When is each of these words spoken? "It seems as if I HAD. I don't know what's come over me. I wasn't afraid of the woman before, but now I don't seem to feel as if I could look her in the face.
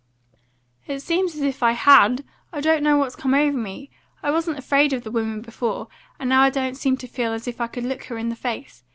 "It 0.87 1.01
seems 1.01 1.35
as 1.35 1.41
if 1.41 1.61
I 1.61 1.73
HAD. 1.73 2.25
I 2.51 2.59
don't 2.59 2.81
know 2.81 2.97
what's 2.97 3.15
come 3.15 3.35
over 3.35 3.55
me. 3.55 3.91
I 4.23 4.31
wasn't 4.31 4.57
afraid 4.57 4.93
of 4.93 5.03
the 5.03 5.11
woman 5.11 5.41
before, 5.43 5.89
but 6.17 6.25
now 6.25 6.41
I 6.41 6.49
don't 6.49 6.73
seem 6.75 6.97
to 6.97 7.07
feel 7.07 7.33
as 7.33 7.47
if 7.47 7.61
I 7.61 7.67
could 7.67 7.83
look 7.83 8.05
her 8.05 8.17
in 8.17 8.29
the 8.29 8.35
face. 8.35 8.83